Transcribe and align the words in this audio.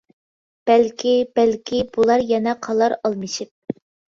بەلكى. 0.69 1.13
بەلكى. 1.39 1.83
بۇلار 1.99 2.25
يەنە 2.33 2.57
قالار 2.69 2.99
ئالمىشىپ. 3.03 3.81